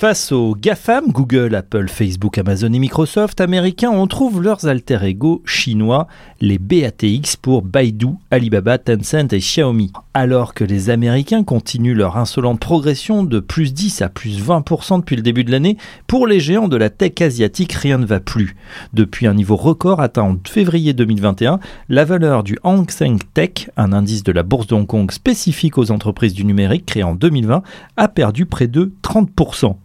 [0.00, 5.42] Face aux GAFAM, Google, Apple, Facebook, Amazon et Microsoft américains, on trouve leurs alter ego
[5.44, 6.06] chinois,
[6.40, 9.92] les BATX pour Baidu, Alibaba, Tencent et Xiaomi.
[10.14, 15.16] Alors que les Américains continuent leur insolente progression de plus 10 à plus 20% depuis
[15.16, 15.76] le début de l'année,
[16.06, 18.56] pour les géants de la tech asiatique, rien ne va plus.
[18.94, 23.92] Depuis un niveau record atteint en février 2021, la valeur du Hang Seng Tech, un
[23.92, 27.62] indice de la bourse de Hong Kong spécifique aux entreprises du numérique créé en 2020,
[27.98, 29.76] a perdu près de 30%.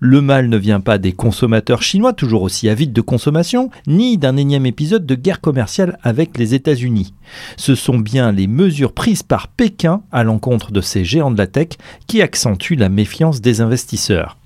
[0.00, 4.36] Le mal ne vient pas des consommateurs chinois, toujours aussi avides de consommation, ni d'un
[4.36, 7.14] énième épisode de guerre commerciale avec les États-Unis.
[7.56, 11.46] Ce sont bien les mesures prises par Pékin à l'encontre de ces géants de la
[11.46, 11.68] tech
[12.06, 14.36] qui accentuent la méfiance des investisseurs.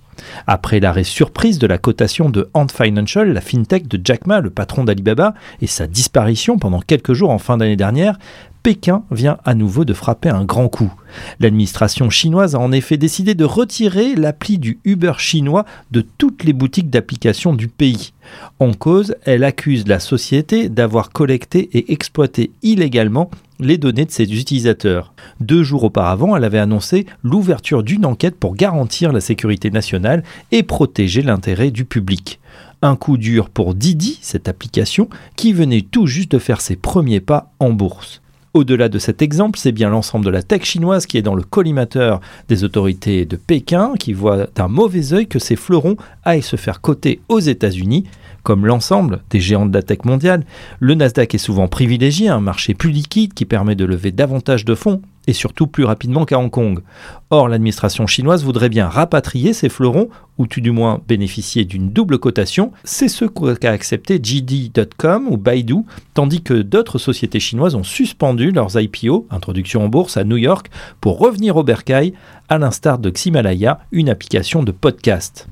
[0.46, 4.50] Après l'arrêt surprise de la cotation de Ant Financial, la fintech de Jack Ma, le
[4.50, 8.18] patron d'Alibaba, et sa disparition pendant quelques jours en fin d'année dernière,
[8.62, 10.92] Pékin vient à nouveau de frapper un grand coup.
[11.40, 16.52] L'administration chinoise a en effet décidé de retirer l'appli du Uber chinois de toutes les
[16.52, 18.12] boutiques d'applications du pays.
[18.60, 24.32] En cause, elle accuse la société d'avoir collecté et exploité illégalement les données de ses
[24.32, 25.12] utilisateurs.
[25.40, 30.22] Deux jours auparavant, elle avait annoncé l'ouverture d'une enquête pour garantir la sécurité nationale
[30.52, 32.38] et protéger l'intérêt du public.
[32.80, 37.20] Un coup dur pour Didi, cette application, qui venait tout juste de faire ses premiers
[37.20, 38.21] pas en bourse.
[38.54, 41.42] Au-delà de cet exemple, c'est bien l'ensemble de la tech chinoise qui est dans le
[41.42, 46.56] collimateur des autorités de Pékin, qui voit d'un mauvais œil que ces fleurons aillent se
[46.56, 48.04] faire coter aux États-Unis
[48.42, 50.44] comme l'ensemble des géants de la tech mondiale,
[50.80, 54.74] le Nasdaq est souvent privilégié, un marché plus liquide qui permet de lever davantage de
[54.74, 56.82] fonds et surtout plus rapidement qu'à Hong Kong.
[57.30, 62.18] Or, l'administration chinoise voudrait bien rapatrier ces fleurons, ou tout du moins bénéficier d'une double
[62.18, 62.72] cotation.
[62.84, 65.76] C'est ce qu'a accepté JD.com ou Baidu,
[66.14, 70.70] tandis que d'autres sociétés chinoises ont suspendu leurs IPO, introduction en bourse à New York,
[71.00, 72.14] pour revenir au bercail,
[72.48, 75.46] à l'instar de Ximalaya, une application de podcast.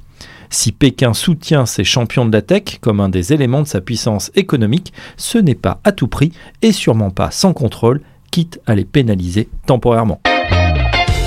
[0.53, 4.33] Si Pékin soutient ses champions de la tech comme un des éléments de sa puissance
[4.35, 8.85] économique, ce n'est pas à tout prix et sûrement pas sans contrôle, quitte à les
[8.85, 10.21] pénaliser temporairement.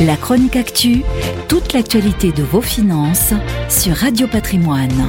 [0.02, 1.04] La chronique actu,
[1.48, 3.34] toute l'actualité de vos finances
[3.70, 5.08] sur Radio Patrimoine.